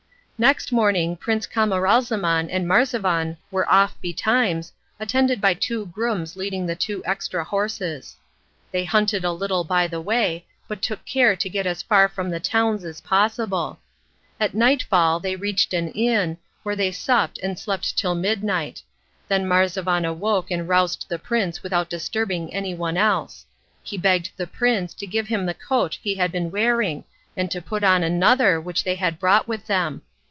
[0.41, 6.75] Next morning Prince Camaralzaman and Marzavan were off betimes, attended by two grooms leading the
[6.75, 8.15] two extra horses.
[8.71, 12.31] They hunted a little by the way, but took care to get as far from
[12.31, 13.77] the towns as possible.
[14.39, 18.81] At night fall they reached an inn, where they supped and slept till midnight.
[19.27, 23.45] Then Marzavan awoke and roused the prince without disturbing anyone else.
[23.83, 27.03] He begged the prince to give him the coat he had been wearing
[27.37, 30.01] and to put on another which they had brought with them.